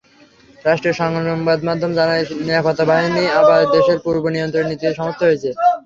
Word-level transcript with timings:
রাষ্ট্রীয় 0.65 0.95
সংবাদমাধ্যম 0.99 1.91
জানায়, 1.99 2.23
নিরাপত্তা 2.47 2.83
বাহিনী 2.91 3.23
আবার 3.39 3.61
দেশের 3.75 3.97
পূর্ণ 4.03 4.23
নিয়ন্ত্রণ 4.35 4.65
নিতে 4.69 4.87
সমর্থ 4.97 5.19
হয়েছে। 5.25 5.49